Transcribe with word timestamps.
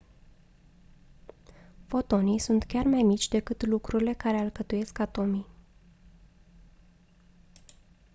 fotonii 1.87 2.39
sunt 2.39 2.63
chiar 2.63 2.85
mai 2.85 3.01
mici 3.01 3.27
decât 3.27 3.65
lucrurile 3.65 4.13
care 4.13 4.37
alcătuiesc 4.37 4.99
atomii 4.99 5.47